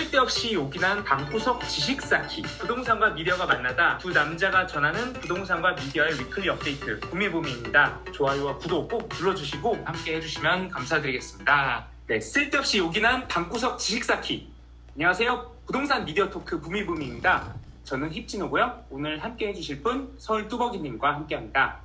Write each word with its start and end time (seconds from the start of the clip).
쓸데없이 0.00 0.54
요긴한 0.54 1.04
방구석 1.04 1.68
지식 1.68 2.00
쌓기. 2.00 2.40
부동산과 2.58 3.10
미디어가 3.10 3.44
만나다 3.44 3.98
두 3.98 4.08
남자가 4.08 4.66
전하는 4.66 5.12
부동산과 5.12 5.72
미디어의 5.72 6.18
weekly 6.18 6.48
업데이트 6.48 6.98
부미부미입니다. 7.00 8.00
좋아요와 8.10 8.56
구독 8.56 8.88
꼭 8.88 9.10
눌러주시고 9.12 9.82
함께 9.84 10.16
해주시면 10.16 10.70
감사드리겠습니다. 10.70 11.86
네 12.06 12.18
쓸데없이 12.18 12.78
요긴한 12.78 13.28
방구석 13.28 13.78
지식 13.78 14.02
쌓기. 14.02 14.50
안녕하세요. 14.94 15.54
부동산 15.66 16.06
미디어 16.06 16.30
토크 16.30 16.58
부미부미입니다. 16.58 17.54
저는 17.84 18.10
힙진호고요. 18.10 18.86
오늘 18.88 19.22
함께 19.22 19.48
해주실 19.48 19.82
분 19.82 20.14
서울 20.16 20.48
뚜벅이님과 20.48 21.14
함께합니다. 21.14 21.78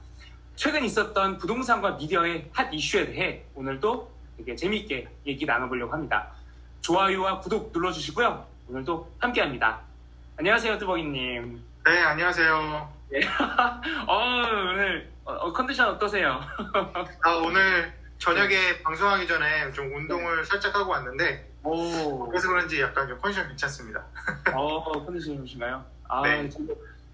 최근 0.55 0.85
있었던 0.85 1.37
부동산과 1.37 1.97
미디어의 1.97 2.47
핫 2.53 2.73
이슈에 2.73 3.07
대해 3.07 3.43
오늘도 3.55 4.09
되게 4.37 4.55
재미있게 4.55 5.09
얘기 5.27 5.45
나눠보려고 5.45 5.91
합니다. 5.91 6.34
좋아요와 6.85 7.39
구독 7.39 7.71
눌러주시고요. 7.73 8.45
오늘도 8.69 9.11
함께합니다. 9.17 9.81
안녕하세요, 10.37 10.77
뚜벅이님. 10.77 11.63
네, 11.83 11.99
안녕하세요. 12.03 12.93
어, 14.07 14.17
오늘 14.69 15.11
어, 15.23 15.51
컨디션 15.51 15.89
어떠세요? 15.89 16.39
아, 17.25 17.29
오늘 17.43 17.91
저녁에 18.19 18.83
방송하기 18.83 19.25
전에 19.25 19.71
좀 19.71 19.95
운동을 19.95 20.45
살짝 20.45 20.75
하고 20.75 20.91
왔는데, 20.91 21.49
오, 21.63 22.27
그래서 22.29 22.49
그런지 22.49 22.79
약간 22.79 23.07
좀 23.07 23.17
컨디션 23.19 23.47
괜찮습니다. 23.47 24.03
어, 24.53 25.05
컨디션이신가요? 25.05 25.83
아, 26.07 26.21
네. 26.21 26.47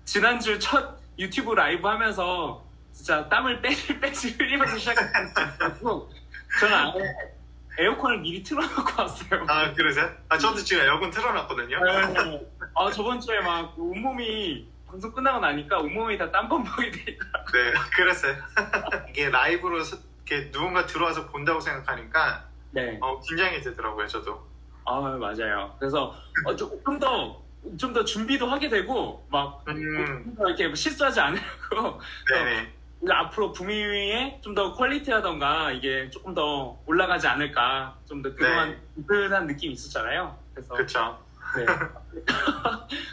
지난주 0.04 0.60
첫 0.60 1.00
유튜브 1.18 1.54
라이브 1.54 1.88
하면서 1.88 2.62
진짜 2.92 3.30
땀을 3.30 3.62
빼지 3.62 3.98
빼지 4.02 4.32
흘리면서 4.32 4.78
시작했고 4.78 6.12
저는 6.60 6.76
아예 6.76 7.41
에어컨을 7.78 8.20
미리 8.20 8.44
틀어놓고 8.44 9.02
왔어요. 9.02 9.46
아, 9.48 9.74
그러세요? 9.74 10.10
아, 10.30 10.38
저도 10.38 10.58
지금 10.58 10.84
에어컨 10.84 11.10
틀어놨거든요. 11.10 11.80
네. 11.84 12.48
아 12.76 12.92
저번 12.92 13.20
주에 13.20 13.40
막 13.42 13.74
온몸이 13.78 14.68
방송 14.88 15.12
끝나고 15.12 15.40
나니까 15.40 15.80
온몸이 15.80 16.18
다 16.18 16.30
땀범벅이 16.32 16.92
돼 16.92 17.12
있더라고요. 17.12 17.64
네, 17.64 17.74
그랬어요. 17.96 18.36
이게 19.10 19.30
라이브로 19.30 19.84
서- 19.84 19.98
이렇게 20.26 20.52
누군가 20.52 20.86
들어와서 20.86 21.28
본다고 21.28 21.60
생각하니까 21.60 22.46
네. 22.72 22.98
어, 23.02 23.20
긴장이 23.22 23.62
되더라고요, 23.62 24.08
저도. 24.08 24.46
아 24.86 25.00
맞아요. 25.20 25.76
그래서 25.80 26.16
어, 26.46 26.56
조금 26.56 27.00
더 27.00 27.42
좀 27.78 27.94
더 27.94 28.04
준비도 28.04 28.48
하게 28.48 28.70
되고 28.70 29.24
막 29.30 29.64
음, 29.68 30.24
좀더 30.26 30.48
이렇게 30.48 30.74
실수하지 30.74 31.20
않으려고 31.20 32.02
네네. 32.34 32.74
이제 33.04 33.12
앞으로 33.12 33.52
구미에 33.52 34.40
좀더 34.42 34.74
퀄리티하던가 34.74 35.72
이게 35.72 36.10
조금 36.10 36.34
더 36.34 36.80
올라가지 36.86 37.28
않을까 37.28 37.98
좀 38.08 38.22
더 38.22 38.30
그동안 38.36 38.80
불편한 39.08 39.48
느낌이 39.48 39.74
있었잖아요. 39.74 40.38
그래서 40.54 40.76
그쵸. 40.76 41.20
네. 41.58 41.66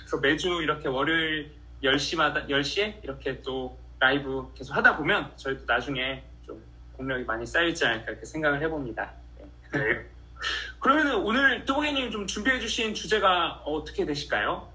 그래서 0.01 0.19
매주 0.21 0.63
이렇게 0.63 0.89
월요일 0.89 1.53
10시마다 1.83 2.49
10시에 2.49 3.03
이렇게 3.03 3.41
또 3.43 3.79
라이브 3.99 4.53
계속 4.55 4.75
하다 4.77 4.97
보면 4.97 5.33
저희도 5.37 5.65
나중에 5.67 6.23
좀 6.45 6.63
공력이 6.97 7.25
많이 7.25 7.47
쌓이지 7.47 7.85
않을까 7.87 8.11
이렇게 8.13 8.27
생각을 8.27 8.61
해봅니다. 8.63 9.11
네. 9.39 9.79
네. 9.79 10.07
그러면 10.81 11.15
오늘 11.17 11.65
뚜벅이님 11.65 12.11
좀 12.11 12.27
준비해 12.27 12.61
주신 12.61 12.95
주제가 12.95 13.63
어떻게 13.65 14.05
되실까요? 14.05 14.69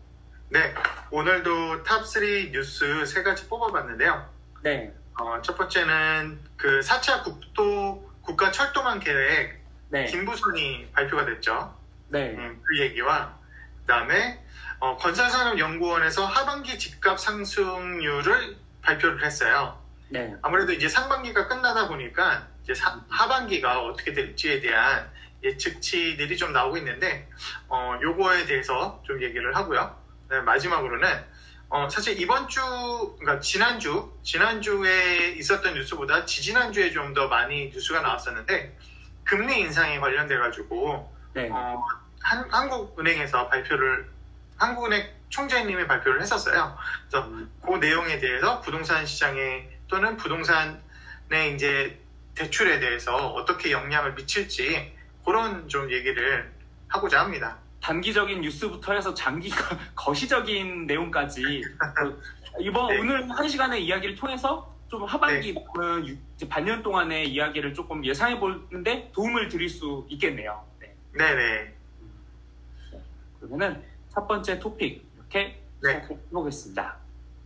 네, 0.50 0.74
오늘도 1.10 1.84
top 1.84 2.35
3 2.35 2.52
뉴스 2.52 3.06
세 3.06 3.24
가지 3.24 3.48
뽑아봤는데요. 3.48 4.30
네, 4.62 4.94
어, 5.20 5.42
첫 5.42 5.58
번째는 5.58 6.40
그 6.58 6.80
4차 6.80 7.24
국도 7.24 8.12
국가 8.22 8.52
철도망 8.52 9.00
계획 9.00 9.62
네, 9.90 10.06
김부선이 10.06 10.92
발표가 10.94 11.26
됐죠. 11.26 11.78
네, 12.10 12.32
음, 12.32 12.62
그 12.64 12.80
얘기와 12.80 13.38
그다음에 13.82 14.44
어, 14.80 14.98
건설산업연구원에서 14.98 16.26
하반기 16.26 16.78
집값 16.80 17.20
상승률을 17.20 18.58
발표를 18.82 19.24
했어요. 19.24 19.80
네, 20.10 20.36
아무래도 20.42 20.74
이제 20.74 20.88
상반기가 20.90 21.48
끝나다 21.48 21.88
보니까 21.88 22.48
이제 22.64 22.74
사- 22.74 23.00
하반기가 23.10 23.84
어떻게 23.84 24.14
될지에 24.14 24.60
대한 24.62 25.10
예측치들이 25.44 26.38
좀 26.38 26.54
나오고 26.54 26.78
있는데 26.78 27.30
어, 27.68 27.98
요거에 28.02 28.46
대해서 28.46 29.02
좀 29.06 29.22
얘기를 29.22 29.56
하고요. 29.56 29.96
네, 30.30 30.40
마지막으로는 30.42 31.08
어, 31.74 31.90
사실 31.90 32.22
이번 32.22 32.48
주, 32.48 32.62
그러니까 33.18 33.40
지난주, 33.40 34.14
지난주에 34.22 35.30
있었던 35.32 35.74
뉴스보다 35.74 36.24
지지난주에 36.24 36.92
좀 36.92 37.16
더 37.16 37.28
많이 37.28 37.70
뉴스가 37.70 38.02
나왔었는데 38.02 38.78
금리 39.24 39.60
인상에 39.62 40.00
관련돼가지고 40.00 41.12
네, 41.34 41.50
어, 41.52 41.84
한, 42.22 42.48
한국은행에서 42.52 43.50
발표를 43.50 44.08
한국은행 44.58 45.10
총재님이 45.30 45.88
발표를 45.88 46.22
했었어요. 46.22 46.78
그래서 47.10 47.28
그 47.66 47.76
내용에 47.78 48.20
대해서 48.20 48.62
부동산 48.62 49.04
시장에 49.04 49.68
또는 49.88 50.16
부동산의 50.16 51.56
이제 51.56 52.00
대출에 52.36 52.80
대해서 52.80 53.16
어떻게 53.16 53.72
영향을 53.72 54.14
미칠지 54.14 54.96
그런 55.26 55.68
좀 55.68 55.92
얘기를 55.92 56.52
하고자 56.88 57.20
합니다. 57.22 57.58
단기적인 57.84 58.40
뉴스부터 58.42 58.94
해서 58.94 59.14
장기 59.14 59.52
거시적인 59.94 60.88
내용까지 60.88 61.44
그 61.96 62.22
이번 62.62 62.88
네. 62.88 63.00
오늘 63.00 63.30
한 63.30 63.48
시간의 63.48 63.86
이야기를 63.86 64.16
통해서 64.16 64.74
좀 64.88 65.04
하반기 65.04 65.54
그 65.76 66.04
유- 66.08 66.18
이제 66.36 66.48
반년 66.48 66.82
동안의 66.82 67.30
이야기를 67.30 67.74
조금 67.74 68.06
예상해 68.06 68.40
보는데 68.40 69.12
도움을 69.14 69.50
드릴 69.50 69.68
수 69.68 70.06
있겠네요. 70.10 70.66
네. 70.80 70.96
네네. 71.18 71.74
그러면은 73.42 73.84
첫 74.14 74.26
번째 74.28 74.60
토픽 74.60 75.06
이렇게 75.18 75.62
네. 75.82 75.94
시작해 75.96 76.18
보겠습니다. 76.32 76.98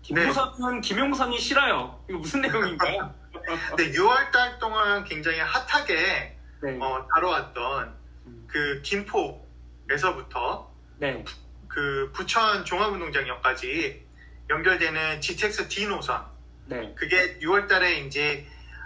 김무선은 0.04 0.81
김용선이 0.81 1.40
싫어요. 1.40 2.00
이거 2.08 2.19
무슨 2.19 2.42
내용인가요? 2.42 3.12
근데 3.75 3.92
6월 3.92 4.31
달 4.31 4.59
동안 4.59 5.04
굉장히 5.04 5.40
핫하게 5.40 6.38
네, 6.62 6.78
어, 6.80 7.08
다뤄왔던 7.14 7.96
음, 8.28 8.44
그 8.48 8.81
김포 8.84 9.47
에서부터 9.90 10.72
네, 10.98 11.24
그 11.68 12.12
부천 12.14 12.66
종합운동장역까지 12.66 14.06
연결되는 14.50 15.22
GTX 15.22 15.68
D 15.68 15.88
노선 15.88 16.25
네, 16.66 16.94
그게 16.96 17.40
6월 17.40 17.68
달에 17.68 18.00
이제 18.00 18.46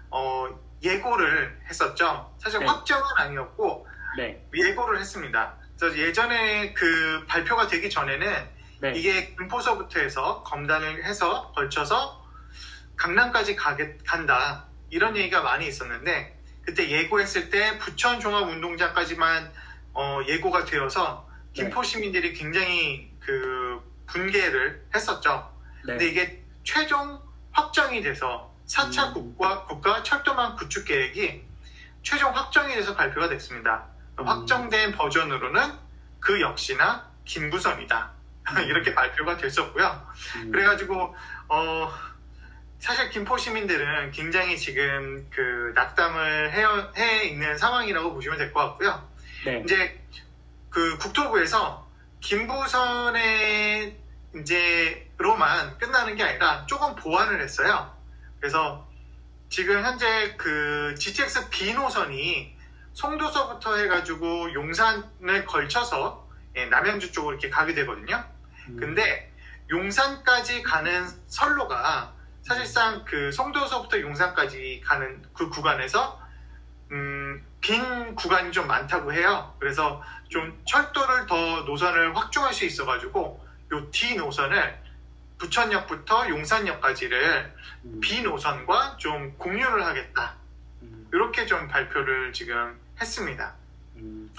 어, 0.09 0.47
예고를 0.83 1.61
했었죠. 1.69 2.35
사실 2.39 2.59
네. 2.59 2.65
확정은 2.65 3.03
아니었고 3.17 3.87
네, 4.17 4.47
예고를 4.53 4.99
했습니다. 4.99 5.55
그래서 5.79 5.97
예전에 5.97 6.73
그 6.73 7.23
발표가 7.27 7.67
되기 7.67 7.89
전에는 7.89 8.49
네, 8.81 8.93
이게 8.95 9.35
김포서부터 9.35 9.99
해서 9.99 10.41
검단을 10.43 11.03
해서 11.05 11.51
걸쳐서 11.53 12.21
강남까지 12.97 13.55
가게, 13.55 13.97
간다 14.05 14.67
이런 14.89 15.15
얘기가 15.15 15.41
많이 15.41 15.67
있었는데 15.67 16.39
그때 16.63 16.89
예고했을 16.89 17.49
때 17.49 17.77
부천 17.79 18.19
종합운동장까지만 18.19 19.51
어, 19.93 20.19
예고가 20.27 20.65
되어서 20.65 21.27
김포 21.53 21.83
시민들이 21.83 22.33
굉장히 22.33 23.11
그 23.19 23.81
분개를 24.07 24.85
했었죠. 24.95 25.51
네, 25.85 25.93
근데 25.93 26.07
이게 26.07 26.43
최종 26.63 27.19
확정이 27.51 28.01
돼서 28.01 28.53
4차 28.67 29.09
음. 29.09 29.13
국가, 29.13 29.65
국가 29.65 30.01
철도망 30.03 30.55
구축 30.55 30.85
계획이 30.85 31.43
최종 32.03 32.33
확정이 32.35 32.73
돼서 32.73 32.95
발표가 32.95 33.27
됐습니다. 33.29 33.85
음. 34.19 34.27
확정된 34.27 34.93
버전으로는 34.93 35.73
그 36.19 36.39
역시나 36.41 37.09
김부선이다. 37.25 38.11
이렇게 38.65 38.93
발표가 38.95 39.37
됐었고요. 39.37 40.07
음, 40.37 40.51
그래가지고, 40.51 41.15
어, 41.49 41.93
사실 42.79 43.09
김포 43.11 43.37
시민들은 43.37 44.11
굉장히 44.11 44.57
지금 44.57 45.27
그 45.29 45.71
낙담을 45.75 46.51
해, 46.51 46.63
해 46.97 47.23
있는 47.25 47.55
상황이라고 47.57 48.13
보시면 48.13 48.39
될 48.39 48.51
것 48.51 48.61
같고요. 48.61 49.07
네, 49.45 49.61
이제 49.63 49.99
그 50.69 50.97
국토부에서 50.99 51.87
김부선의 52.19 53.97
이제로만 54.35 55.77
끝나는 55.77 56.15
게 56.15 56.23
아니라 56.23 56.65
조금 56.67 56.95
보완을 56.95 57.41
했어요. 57.41 57.93
그래서 58.39 58.87
지금 59.49 59.83
현재 59.83 60.35
그 60.37 60.95
GTX 60.97 61.49
B 61.49 61.73
노선이 61.73 62.55
송도서부터 62.93 63.77
해가지고 63.77 64.53
용산을 64.53 65.45
걸쳐서 65.45 66.29
예, 66.55 66.65
남양주 66.65 67.11
쪽으로 67.11 67.33
이렇게 67.33 67.49
가게 67.49 67.73
되거든요. 67.73 68.23
음, 68.67 68.77
근데 68.77 69.31
용산까지 69.69 70.61
가는 70.63 71.07
선로가 71.27 72.13
사실상 72.43 73.03
그 73.05 73.31
송도서부터 73.31 74.01
용산까지 74.01 74.81
가는 74.85 75.21
그 75.33 75.49
구간에서 75.49 76.19
음, 76.19 76.20
빈 77.61 78.15
구간이 78.15 78.51
좀 78.51 78.67
많다고 78.67 79.13
해요. 79.13 79.55
그래서 79.59 80.01
좀 80.29 80.59
철도를 80.65 81.27
더 81.27 81.61
노선을 81.61 82.15
확충할 82.15 82.53
수 82.53 82.65
있어가지고 82.65 83.45
요 83.73 83.91
D 83.91 84.15
노선을 84.15 84.81
부천역부터 85.37 86.29
용산역까지를 86.29 87.55
음, 87.85 87.99
B 88.01 88.21
노선과 88.23 88.97
좀 88.97 89.33
공유를 89.37 89.85
하겠다. 89.85 90.35
음. 90.81 91.07
이렇게 91.13 91.45
좀 91.45 91.67
발표를 91.67 92.33
지금 92.33 92.79
했습니다. 92.99 93.55
음, 93.97 94.31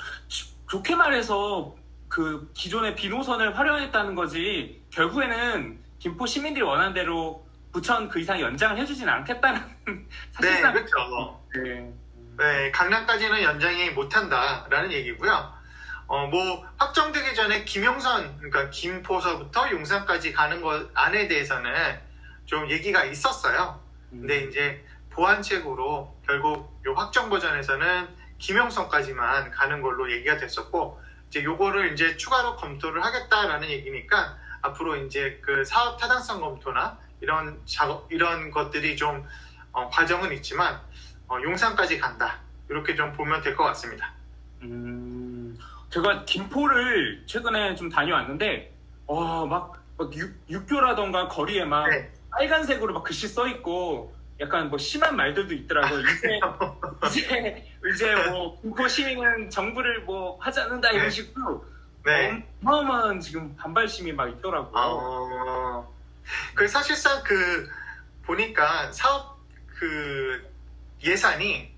좋게 0.68 0.94
말해서 0.94 1.76
그 2.08 2.50
기존의 2.54 2.94
비노선을 2.94 3.58
활용했다는 3.58 4.14
거지 4.14 4.82
결국에는 4.90 5.78
김포 5.98 6.26
시민들이 6.26 6.62
원하는 6.62 6.92
대로 6.92 7.46
부천 7.72 8.08
그 8.08 8.20
이상 8.20 8.38
연장을 8.38 8.76
해주진 8.78 9.08
않겠다는 9.08 9.60
네, 9.88 10.06
사실상 10.32 10.74
그렇죠. 10.74 11.40
네. 11.54 11.92
네, 12.38 12.70
강남까지는 12.70 13.42
연장이 13.42 13.90
못한다라는 13.90 14.90
얘기고요. 14.92 15.52
어, 16.06 16.26
뭐 16.26 16.66
확정되기 16.78 17.34
전에 17.34 17.64
김용선, 17.64 18.38
그러니까 18.38 18.70
김포서부터 18.70 19.70
용산까지 19.70 20.32
가는 20.32 20.60
것 20.62 20.90
안에 20.94 21.28
대해서는 21.28 22.00
좀 22.46 22.70
얘기가 22.70 23.04
있었어요. 23.04 23.80
근데 24.10 24.44
이제 24.44 24.84
보완책으로 25.10 26.18
결국 26.26 26.80
요 26.86 26.94
확정 26.94 27.28
버전에서는 27.28 28.08
김용선까지만 28.38 29.50
가는 29.50 29.82
걸로 29.82 30.10
얘기가 30.10 30.38
됐었고 30.38 31.00
이제 31.28 31.44
요거를 31.44 31.92
이제 31.92 32.16
추가로 32.16 32.56
검토를 32.56 33.04
하겠다라는 33.04 33.68
얘기니까 33.68 34.36
앞으로 34.62 34.96
이제 34.96 35.40
그 35.42 35.64
사업 35.64 35.98
타당성 35.98 36.40
검토나 36.40 36.98
이런 37.20 37.60
작업 37.66 38.10
이런 38.10 38.50
것들이 38.50 38.96
좀 38.96 39.26
어, 39.72 39.88
과정은 39.88 40.32
있지만 40.34 40.80
어, 41.32 41.40
용산까지 41.42 41.98
간다 41.98 42.38
이렇게 42.68 42.94
좀 42.94 43.10
보면 43.14 43.40
될 43.40 43.56
것 43.56 43.64
같습니다. 43.64 44.12
음, 44.60 45.58
제가 45.88 46.24
김포를 46.26 47.22
최근에 47.26 47.74
좀 47.74 47.88
다녀왔는데, 47.88 48.70
와, 49.06 49.46
막, 49.46 49.82
막 49.96 50.14
육, 50.14 50.30
육교라던가 50.50 51.28
거리에 51.28 51.64
막 51.64 51.88
네. 51.88 52.12
빨간색으로 52.30 52.92
막 52.92 53.02
글씨 53.02 53.26
써 53.28 53.46
있고, 53.48 54.14
약간 54.40 54.68
뭐 54.68 54.76
심한 54.78 55.16
말들도 55.16 55.54
있더라고요. 55.54 56.00
이제, 56.00 56.40
이제, 57.06 57.72
이제 57.94 58.14
뭐, 58.30 58.60
김포 58.60 58.86
시민은 58.86 59.48
정부를 59.48 60.00
뭐 60.02 60.38
하지 60.38 60.60
않는다 60.60 60.90
이런 60.90 61.04
네. 61.04 61.10
식으로 61.10 61.64
네. 62.04 62.46
어마어마한 62.62 63.20
지금 63.20 63.56
반발심이 63.56 64.12
막 64.12 64.28
있더라고요. 64.28 64.72
어, 64.74 65.94
그 66.54 66.68
사실상 66.68 67.22
그 67.24 67.68
보니까 68.22 68.92
사업 68.92 69.38
그 69.66 70.51
예산이 71.02 71.72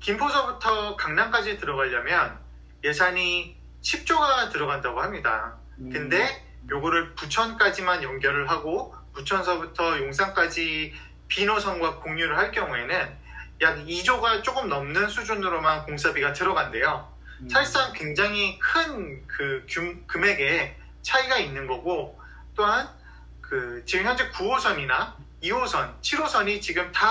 김포서부터 0.00 0.96
강남까지 0.96 1.58
들어가려면 1.58 2.38
예산이 2.84 3.56
10조가 3.82 4.50
들어간다고 4.52 5.00
합니다. 5.00 5.56
음, 5.78 5.90
근데 5.90 6.44
요거를 6.68 7.14
부천까지만 7.14 8.02
연결을 8.02 8.50
하고 8.50 8.94
부천서부터 9.14 9.98
용산까지 9.98 10.94
비노선과 11.28 11.96
공유를 12.00 12.36
할 12.36 12.50
경우에는 12.52 13.26
약 13.62 13.78
2조가 13.78 14.42
조금 14.42 14.68
넘는 14.68 15.08
수준으로만 15.08 15.84
공사비가 15.84 16.32
들어간대요. 16.32 17.12
음, 17.40 17.48
사실상 17.48 17.92
굉장히 17.92 18.58
큰 18.58 19.26
그 19.36 19.66
금액의 20.06 20.76
차이가 21.02 21.36
있는 21.36 21.66
거고 21.66 22.18
또한 22.54 22.88
그 23.40 23.82
지금 23.84 24.06
현재 24.06 24.28
9호선이나 24.30 25.14
2호선, 25.42 26.00
7호선이 26.00 26.60
지금 26.60 26.90
다 26.90 27.04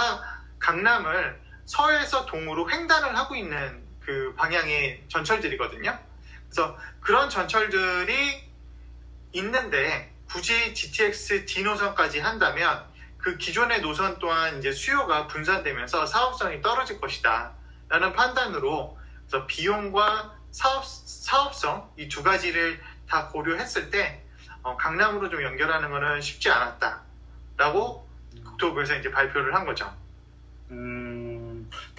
강남을 0.59 1.39
서에서 1.65 2.25
동으로 2.25 2.69
횡단을 2.69 3.15
하고 3.17 3.35
있는 3.35 3.83
그 3.99 4.33
방향의 4.37 5.03
전철들이거든요. 5.07 5.97
그래서 6.49 6.77
그런 6.99 7.29
전철들이 7.29 8.43
있는데 9.33 10.13
굳이 10.29 10.73
GTX 10.73 11.45
D 11.45 11.63
노선까지 11.63 12.19
한다면 12.19 12.83
그 13.17 13.37
기존의 13.37 13.81
노선 13.81 14.19
또한 14.19 14.59
이제 14.59 14.71
수요가 14.71 15.27
분산되면서 15.27 16.05
사업성이 16.05 16.61
떨어질 16.61 16.99
것이다. 17.01 17.53
라는 17.89 18.13
판단으로 18.13 18.97
그래서 19.27 19.45
비용과 19.47 20.35
사업, 20.51 20.85
사업성 20.85 21.91
이 21.97 22.07
두 22.07 22.23
가지를 22.23 22.81
다 23.09 23.27
고려했을 23.29 23.89
때 23.89 24.23
어, 24.61 24.75
강남으로 24.77 25.29
좀 25.29 25.41
연결하는 25.43 25.91
것은 25.91 26.21
쉽지 26.21 26.49
않았다 26.49 27.01
라고 27.57 28.07
국토부에서 28.43 28.95
이제 28.95 29.11
발표를 29.11 29.53
한 29.53 29.65
거죠. 29.65 29.91
음, 30.71 31.04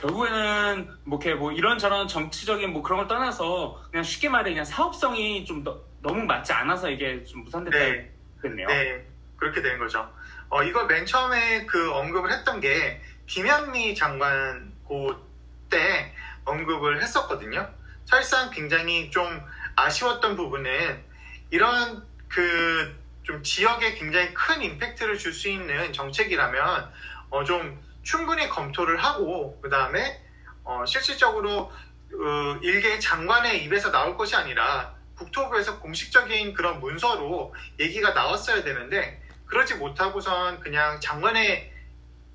결국에는 0.07 0.89
뭐 1.05 1.19
이렇게 1.19 1.35
뭐 1.35 1.53
이런저런 1.53 2.07
정치적인 2.07 2.73
뭐 2.73 2.83
그런 2.83 2.99
걸 2.99 3.09
떠나서 3.09 3.83
그냥 3.91 4.05
쉽게 4.05 4.29
말해 4.29 4.51
그냥 4.51 4.65
사업성이 4.65 5.45
좀 5.45 5.65
너, 5.65 5.81
너무 6.01 6.25
맞지 6.25 6.53
않아서 6.53 6.89
이게 6.91 7.25
좀 7.25 7.45
무산됐다 7.45 7.77
네. 7.77 8.13
그랬네요. 8.41 8.69
네, 8.69 9.07
그렇게 9.37 9.63
된 9.63 9.79
거죠. 9.79 10.09
어, 10.49 10.63
이걸 10.63 10.87
맨 10.87 11.05
처음에 11.05 11.67
그 11.67 11.93
언급을 11.93 12.33
했던 12.33 12.61
게 12.61 13.01
김현미 13.27 13.95
장관 13.95 14.73
그때 14.87 16.15
언급을 16.45 17.03
했었거든요. 17.03 17.69
사실상 18.05 18.51
굉장히 18.51 19.11
좀 19.11 19.41
아쉬웠던 19.75 20.37
부분은 20.37 21.05
이런 21.51 22.07
그 22.29 23.07
좀 23.27 23.43
지역에 23.43 23.95
굉장히 23.95 24.33
큰 24.33 24.63
임팩트를 24.63 25.19
줄 25.19 25.33
수 25.33 25.49
있는 25.49 25.93
정책이라면 25.93 26.93
어, 27.31 27.43
좀 27.43 27.77
충분히 28.07 28.49
검토를 28.49 29.03
하고 29.03 29.61
그 29.61 29.69
다음에 29.69 30.23
어, 30.63 30.85
실질적으로 30.87 31.73
어, 32.13 32.59
일개 32.63 32.99
장관의 33.01 33.65
입에서 33.65 33.91
나올 33.91 34.17
것이 34.17 34.37
아니라 34.37 34.95
국토부에서 35.17 35.81
공식적인 35.81 36.55
그런 36.55 36.79
문서로 36.79 37.53
얘기가 37.81 38.13
나왔어야 38.13 38.63
되는데 38.63 39.21
그러지 39.47 39.75
못하고선 39.75 40.61
그냥 40.61 41.01
장관의 41.01 41.73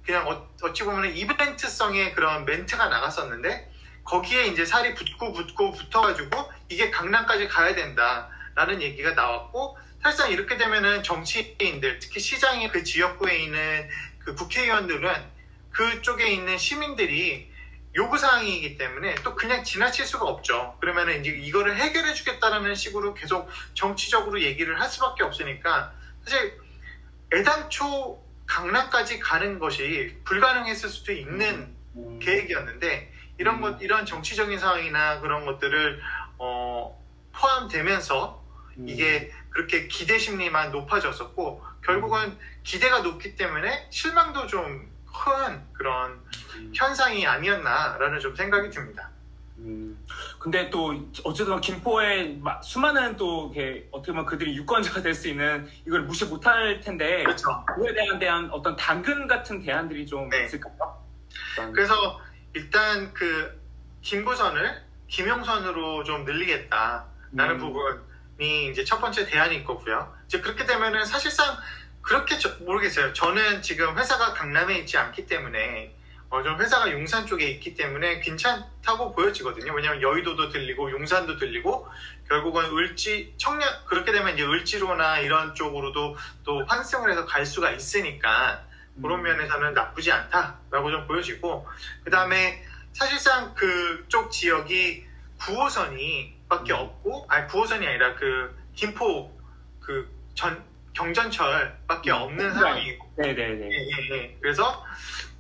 그냥 0.06 0.27
어, 0.27 0.50
어찌 0.62 0.83
보면 0.83 1.15
이벤트성의 1.15 2.15
그런 2.15 2.44
멘트가 2.44 2.89
나갔었는데 2.89 3.71
거기에 4.03 4.47
이제 4.47 4.65
살이 4.65 4.94
붙고 4.94 5.31
붙고 5.31 5.71
붙어가지고 5.71 6.51
이게 6.68 6.91
강남까지 6.91 7.47
가야 7.47 7.75
된다라는 7.75 8.81
얘기가 8.81 9.13
나왔고 9.13 9.77
사실상 10.03 10.31
이렇게 10.31 10.57
되면은 10.57 11.03
정치인들 11.03 12.00
특히 12.00 12.19
시장의 12.19 12.71
그 12.71 12.83
지역구에 12.83 13.38
있는 13.38 13.89
그 14.19 14.35
국회의원들은 14.35 15.31
그쪽에 15.71 16.27
있는 16.29 16.57
시민들이 16.57 17.51
요구사항이기 17.95 18.77
때문에 18.77 19.15
또 19.15 19.35
그냥 19.35 19.63
지나칠 19.63 20.06
수가 20.06 20.25
없죠. 20.25 20.77
그러면은 20.79 21.19
이제 21.19 21.31
이거를 21.31 21.75
해결해 21.75 22.13
주겠다라는 22.13 22.75
식으로 22.75 23.13
계속 23.13 23.50
정치적으로 23.73 24.41
얘기를 24.41 24.79
할 24.79 24.89
수밖에 24.89 25.23
없으니까 25.23 25.94
사실 26.23 26.57
애당초 27.33 28.23
강남까지 28.45 29.19
가는 29.19 29.59
것이 29.59 30.18
불가능했을 30.23 30.89
수도 30.89 31.12
있는 31.12 31.75
음, 31.95 32.19
계획이었는데 32.19 33.13
이런 33.38 33.56
음. 33.56 33.62
것 33.62 33.81
이런 33.81 34.06
정치적인 34.06 34.59
상황이나 34.59 35.19
그런 35.19 35.45
것들을 35.45 36.01
어, 36.38 37.01
포함되면서 37.33 38.44
음, 38.77 38.90
이게 38.90 39.31
그렇게 39.49 39.87
기대 39.87 40.18
심리만 40.18 40.71
높아졌었고 40.71 41.63
결국은 41.83 42.37
기대가 42.63 42.99
높기 42.99 43.35
때문에 43.35 43.87
실망도 43.90 44.47
좀 44.47 44.91
큰 45.11 45.61
그런 45.73 46.11
음, 46.56 46.71
현상이 46.75 47.25
아니었나라는 47.25 48.19
좀 48.19 48.35
생각이 48.35 48.69
듭니다. 48.69 49.09
음. 49.59 49.97
근데 50.39 50.69
또 50.71 50.95
어쨌든 51.23 51.61
김포에 51.61 52.37
마- 52.41 52.59
수많은 52.61 53.15
또 53.18 53.51
이렇게 53.53 53.87
어떻게 53.91 54.11
보면 54.11 54.25
그들이 54.25 54.56
유권자가 54.57 55.01
될 55.03 55.13
수 55.13 55.27
있는 55.27 55.69
이걸 55.85 56.01
무시 56.01 56.25
못할 56.25 56.80
텐데 56.80 57.23
그렇죠. 57.23 57.63
그에 57.75 57.94
대한 57.94 58.18
대한 58.18 58.49
어떤 58.51 58.75
당근 58.75 59.27
같은 59.27 59.61
대안들이 59.61 60.06
좀 60.07 60.30
네. 60.30 60.45
있을까요? 60.45 60.73
어떤- 61.53 61.73
그래서 61.73 62.19
일단 62.53 63.13
그 63.13 63.61
김부선을 64.01 64.81
김용선으로 65.07 66.03
좀 66.06 66.25
늘리겠다라는 66.25 67.56
음, 67.56 67.57
부분이 67.59 68.69
이제 68.71 68.83
첫 68.83 68.99
번째 68.99 69.25
대안이 69.27 69.57
있거고요. 69.57 70.11
이제 70.25 70.41
그렇게 70.41 70.65
되면은 70.65 71.06
사실상 71.06 71.56
그렇게 72.02 72.38
저- 72.38 72.56
모르겠어요. 72.60 73.14
저는 73.14 73.62
지금 73.62 73.98
회사가 73.98 74.34
강남에 74.34 74.80
있지 74.80 74.98
않기 74.98 75.26
때문에 75.28 75.96
어, 76.30 76.42
좀 76.44 76.58
회사가 76.62 76.90
용산 76.94 77.26
쪽에 77.26 77.46
있기 77.50 77.76
때문에 77.76 78.22
괜찮다고 78.22 79.12
보여지거든요. 79.14 79.74
왜냐하면 79.74 80.02
여의도도 80.02 80.50
들리고 80.50 80.90
용산도 80.90 81.38
들리고 81.38 81.88
결국은 82.30 82.66
을지 82.78 83.34
청년 83.38 83.68
그렇게 83.86 84.14
되면 84.14 84.34
이제 84.34 84.44
을지로나 84.46 85.20
이런 85.20 85.54
쪽으로도 85.54 86.16
또 86.46 86.66
환승을 86.66 87.12
해서 87.12 87.26
갈 87.26 87.46
수가 87.46 87.72
있으니까 87.72 88.64
그런 89.02 89.20
음, 89.20 89.24
면에서는 89.24 89.74
나쁘지 89.74 90.10
않다라고 90.14 90.90
좀 90.92 91.06
보여지고 91.06 91.68
그 92.06 92.10
다음에 92.10 92.64
사실상 92.94 93.54
그쪽 93.54 94.31
지역이 94.31 95.06
9호선이 95.38 96.34
밖에 96.48 96.72
음. 96.72 96.80
없고 96.80 97.26
아니 97.28 97.46
9호선이 97.48 97.86
아니라 97.86 98.16
그 98.16 98.56
김포 98.74 99.38
그전 99.81 100.64
경전철밖에 100.94 102.12
음. 102.12 102.16
없는 102.16 102.54
상황이고 102.54 103.14
네네네. 103.18 103.66
예, 103.66 103.76
예, 103.76 104.16
예. 104.16 104.38
그래서 104.42 104.86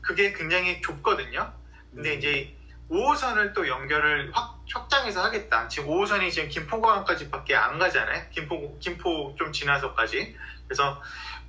그게 0.01 0.33
굉장히 0.33 0.81
좁거든요. 0.81 1.53
근데 1.93 2.13
음. 2.13 2.17
이제 2.17 2.55
5호선을 2.89 3.53
또 3.53 3.67
연결을 3.67 4.31
확, 4.33 4.61
확장해서 4.71 5.23
하겠다. 5.23 5.67
지금 5.69 5.89
5호선이 5.89 6.29
지금 6.31 6.49
김포공항까지밖에 6.49 7.55
안 7.55 7.79
가잖아요. 7.79 8.25
김포, 8.31 8.77
김포 8.79 9.33
좀 9.37 9.51
지나서까지. 9.51 10.35
그래서 10.67 11.01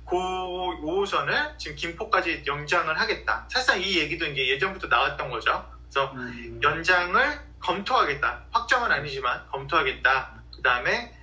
그 0.05 0.15
5호선을 0.15 1.57
지금 1.57 1.75
김포까지 1.75 2.43
연장을 2.47 2.97
하겠다. 2.97 3.45
사실상 3.49 3.81
이 3.81 3.97
얘기도 3.99 4.25
이제 4.25 4.47
예전부터 4.47 4.87
나왔던 4.87 5.29
거죠. 5.29 5.69
그래서 5.89 6.11
음, 6.13 6.59
연장을 6.61 7.39
검토하겠다. 7.59 8.45
확정은 8.51 8.91
아니지만 8.91 9.45
검토하겠다. 9.51 10.43
그 10.55 10.61
다음에 10.61 11.13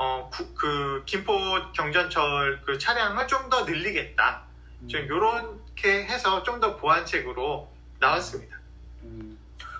어, 0.00 0.30
구- 0.32 0.54
그 0.54 1.02
김포 1.04 1.32
경전철 1.72 2.62
그 2.64 2.78
차량을 2.78 3.26
좀 3.26 3.50
더 3.50 3.64
늘리겠다. 3.64 4.42
좀 4.86 5.00
이렇게 5.02 6.04
해서 6.04 6.42
좀 6.44 6.60
더 6.60 6.76
보완책으로 6.76 7.68
나왔습니다. 7.98 8.56
음. 9.02 9.36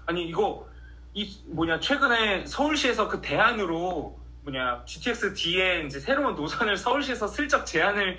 아니 0.06 0.26
이거 0.28 0.66
이 1.14 1.40
뭐냐 1.46 1.78
최근에 1.80 2.44
서울시에서 2.46 3.08
그 3.08 3.20
대안으로 3.20 4.18
뭐냐 4.42 4.82
GTX 4.86 5.34
D에 5.34 5.82
이제 5.86 6.00
새로운 6.00 6.34
노선을 6.34 6.76
서울시에서 6.76 7.26
슬쩍 7.28 7.64
제안을 7.64 8.18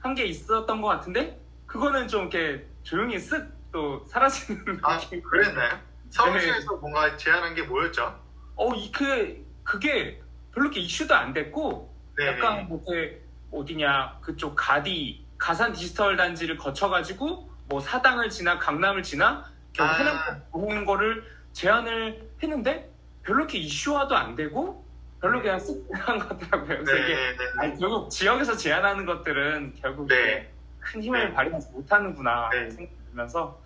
한 0.00 0.14
게 0.14 0.24
있었던 0.26 0.80
것 0.82 0.88
같은데 0.88 1.40
그거는 1.66 2.06
좀 2.08 2.28
이렇게 2.30 2.64
조용히 2.82 3.16
쓱 3.16 3.50
또 3.72 4.04
사라지는 4.06 4.78
아. 4.82 4.98
그랬나요? 5.30 5.78
서울시에서 6.10 6.76
뭔가 6.76 7.16
제안한 7.16 7.54
게 7.54 7.62
뭐였죠? 7.62 8.18
어 8.56 8.74
이그 8.74 9.44
그게 9.64 10.20
별로 10.58 10.64
이렇게 10.64 10.80
이슈도 10.80 11.14
안 11.14 11.32
됐고 11.32 11.94
네, 12.16 12.26
약간 12.26 12.66
뭐 12.68 12.82
이렇게 12.88 13.20
어디냐 13.52 14.18
그쪽 14.20 14.56
가디 14.56 15.24
가산 15.38 15.72
디지털 15.72 16.16
단지를 16.16 16.56
거쳐가지고 16.56 17.48
뭐 17.66 17.80
사당을 17.80 18.28
지나 18.28 18.58
강남을 18.58 19.04
지나 19.04 19.44
결국 19.72 19.94
아. 19.94 19.98
해남까지 19.98 20.40
오는 20.52 20.84
거를 20.84 21.24
제안을 21.52 22.28
했는데 22.42 22.90
별로 23.22 23.40
이렇게 23.40 23.58
이슈화도 23.58 24.16
안 24.16 24.34
되고 24.34 24.84
별로 25.20 25.40
그냥 25.40 25.58
쓱 25.58 25.86
지나간 25.86 26.18
것 26.18 26.28
같더라고요. 26.28 26.84
그래서 26.84 26.92
네, 26.92 27.00
이게 27.04 27.14
네, 27.14 27.36
네. 27.36 27.44
아니, 27.58 27.78
결국 27.78 28.10
지역에서 28.10 28.56
제안하는 28.56 29.06
것들은 29.06 29.74
결국 29.80 30.08
네. 30.08 30.50
큰 30.80 31.02
힘을 31.02 31.28
네. 31.28 31.34
발휘하지 31.34 31.70
못하는구나 31.72 32.50
네. 32.50 32.70
생각이 32.70 32.96
들면서 33.10 33.60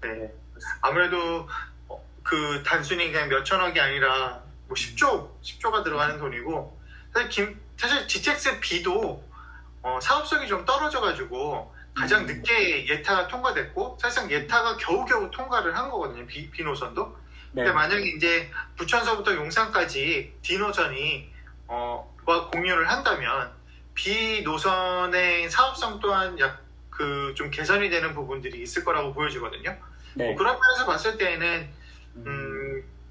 네. 0.00 0.32
아무래도 0.80 1.48
어, 1.88 2.02
그 2.22 2.62
단순히 2.64 3.12
그냥 3.12 3.28
몇 3.28 3.44
천억이 3.44 3.78
아니라 3.78 4.42
뭐 4.70 4.76
10조, 4.76 5.42
10조가 5.42 5.82
들어가는 5.82 6.18
돈이고 6.18 6.80
사실 7.12 7.28
김, 7.28 7.60
사실 7.76 8.06
GTX 8.06 8.60
B도 8.60 9.22
어, 9.82 9.98
사업성이 10.00 10.46
좀 10.46 10.64
떨어져가지고 10.64 11.74
가장 11.92 12.22
음. 12.22 12.26
늦게 12.26 12.86
예타가 12.86 13.26
통과됐고 13.26 13.98
사실상 14.00 14.30
예타가 14.30 14.76
겨우겨우 14.76 15.30
통과를 15.32 15.76
한 15.76 15.90
거거든요. 15.90 16.24
B, 16.26 16.48
B 16.50 16.62
노선도. 16.62 17.04
네. 17.52 17.64
근데 17.64 17.72
만약에 17.72 18.06
이제 18.16 18.48
부천서부터 18.76 19.34
용산까지 19.34 20.34
D 20.40 20.58
노선이 20.58 21.32
어, 21.66 22.16
와 22.24 22.48
공유를 22.50 22.88
한다면 22.88 23.50
B 23.94 24.42
노선의 24.42 25.50
사업성 25.50 25.98
또한 25.98 26.38
약 26.38 26.70
그 27.00 27.32
좀 27.34 27.50
개선이 27.50 27.88
되는 27.88 28.14
부분들이 28.14 28.60
있을 28.62 28.84
거라고 28.84 29.14
보여지거든요. 29.14 29.74
네. 30.14 30.26
뭐 30.26 30.36
그런 30.36 30.58
면에서 30.60 30.84
봤을 30.84 31.16
때는 31.16 31.72
음, 32.16 32.24
음, 32.26 32.49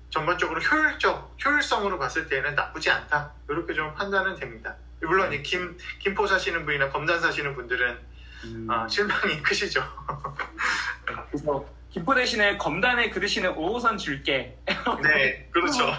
전반적으로 0.09 0.59
효율적 0.59 1.37
효율성으로 1.43 1.99
봤을 1.99 2.27
때는 2.27 2.55
나쁘지 2.55 2.89
않다 2.89 3.31
이렇게 3.49 3.73
좀 3.73 3.93
판단은 3.93 4.35
됩니다. 4.35 4.75
물론 5.01 5.31
이 5.31 5.41
김 5.43 5.77
김포 5.99 6.25
사시는 6.27 6.65
분이나 6.65 6.89
검단 6.89 7.19
사시는 7.21 7.55
분들은 7.55 7.99
음. 8.45 8.67
아, 8.69 8.87
실망이 8.87 9.41
크시죠. 9.41 9.81
그래서 11.29 11.65
김포 11.91 12.13
대신에 12.13 12.57
검단에 12.57 13.09
그르시는 13.09 13.55
5호선 13.55 13.97
줄게 13.97 14.57
네, 15.03 15.47
그렇죠. 15.51 15.91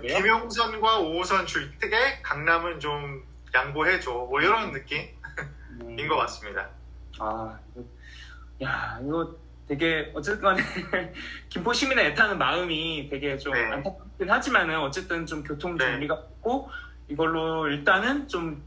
김용선과 0.00 1.00
5호선 1.00 1.46
줄때 1.46 2.20
강남은 2.22 2.80
좀 2.80 3.22
양보해줘 3.54 4.10
뭐 4.10 4.40
이런 4.40 4.72
느낌인 4.72 5.10
음. 5.80 6.08
것 6.08 6.16
같습니다. 6.16 6.68
아, 7.18 7.58
이거, 7.72 7.84
야, 8.62 8.98
이거 9.02 9.34
되게, 9.68 10.10
어쨌든 10.14 10.42
간에, 10.42 10.62
김포 11.50 11.72
시민의 11.72 12.06
애타는 12.06 12.38
마음이 12.38 13.08
되게 13.10 13.36
좀 13.36 13.52
네. 13.52 13.60
안타깝긴 13.72 14.30
하지만은, 14.30 14.78
어쨌든 14.80 15.26
좀 15.26 15.42
교통 15.42 15.76
네. 15.76 15.84
정리가 15.84 16.16
됐고, 16.22 16.70
이걸로 17.08 17.68
일단은 17.68 18.26
좀, 18.28 18.62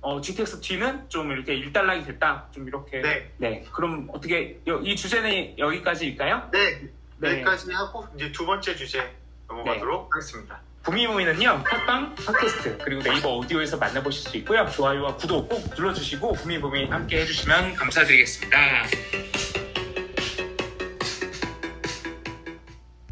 어, 0.00 0.20
GTX 0.20 0.60
D는 0.60 1.08
좀 1.08 1.30
이렇게 1.32 1.54
일단락이 1.54 2.04
됐다. 2.04 2.46
좀 2.52 2.66
이렇게. 2.66 3.00
네, 3.02 3.30
네. 3.36 3.64
그럼 3.72 4.08
어떻게, 4.12 4.58
여- 4.66 4.78
이 4.80 4.96
주제는 4.96 5.58
여기까지일까요? 5.58 6.48
네, 6.52 6.88
네. 7.18 7.30
여기까지 7.32 7.72
하고 7.72 8.06
이제 8.14 8.30
두 8.32 8.46
번째 8.46 8.74
주제 8.74 9.12
넘어가도록 9.48 10.14
하겠습니다. 10.14 10.60
구미모이는요, 10.84 11.64
팟빵, 11.64 12.14
팟캐스트, 12.14 12.78
그리고 12.82 13.02
네이버 13.02 13.36
오디오에서 13.36 13.76
만나보실 13.76 14.30
수 14.30 14.36
있고요. 14.38 14.66
좋아요와 14.70 15.16
구독 15.16 15.48
꼭 15.48 15.62
눌러주시고, 15.76 16.32
구미모이 16.32 16.86
함께 16.86 17.20
해주시면 17.20 17.74
감사드리겠습니다. 17.74 18.56